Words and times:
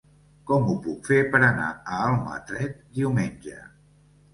Com 0.51 0.65
ho 0.71 0.77
puc 0.85 1.11
fer 1.11 1.21
per 1.35 1.43
anar 1.49 1.69
a 1.75 2.03
Almatret 2.09 2.77
diumenge? 3.01 3.65